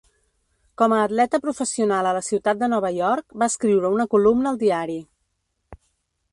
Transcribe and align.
Com 0.81 0.93
a 0.95 1.01
atleta 1.07 1.39
professional 1.43 2.09
a 2.09 2.15
la 2.19 2.23
ciutat 2.29 2.61
de 2.63 2.71
Nova 2.73 2.93
York, 2.97 3.37
va 3.43 3.51
escriure 3.53 3.95
una 3.99 4.09
columna 4.17 4.53
al 4.55 4.61
diari. 4.67 5.01